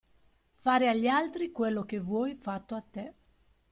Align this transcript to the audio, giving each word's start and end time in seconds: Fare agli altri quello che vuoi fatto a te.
Fare 0.55 0.89
agli 0.89 1.05
altri 1.05 1.51
quello 1.51 1.83
che 1.83 1.99
vuoi 1.99 2.33
fatto 2.33 2.73
a 2.73 2.81
te. 2.81 3.13